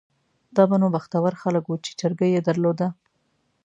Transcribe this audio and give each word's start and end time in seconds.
دا 0.55 0.63
به 0.69 0.77
نو 0.81 0.87
بختور 0.95 1.31
خلک 1.41 1.63
وو 1.65 1.81
چې 1.85 1.91
چرګۍ 1.99 2.29
یې 2.35 2.41
درلوده. 2.47 2.87